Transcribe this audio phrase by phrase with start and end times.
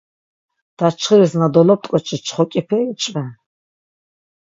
[0.77, 3.29] Daçxiris na dolop̆t̆k̆oçi çxok̆ipe içven.